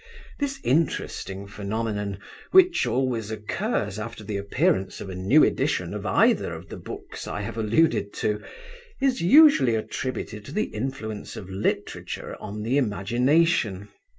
[0.39, 2.17] This interesting phenomenon,
[2.49, 7.27] which always occurs after the appearance of a new edition of either of the books
[7.27, 8.41] I have alluded to,
[8.99, 13.89] is usually attributed to the influence of literature on the imagination.